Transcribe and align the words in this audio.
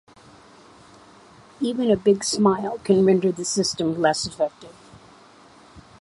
Even 1.59 1.91
a 1.91 1.95
big 1.95 2.23
smile 2.23 2.79
can 2.79 3.05
render 3.05 3.31
the 3.31 3.45
system 3.45 4.01
less 4.01 4.25
effective. 4.25 4.73